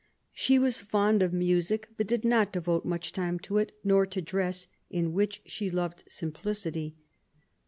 She 0.33 0.57
was 0.57 0.81
fond 0.81 1.21
of 1.21 1.31
music, 1.31 1.89
but 1.95 2.07
did 2.07 2.25
not 2.25 2.51
devote 2.51 2.85
much 2.85 3.13
time 3.13 3.37
to 3.41 3.59
it, 3.59 3.71
nor 3.83 4.07
to 4.07 4.19
dress, 4.19 4.67
in 4.89 5.13
which 5.13 5.43
she 5.45 5.69
Jl: 5.69 5.73
loved 5.75 6.03
simplicity. 6.07 6.95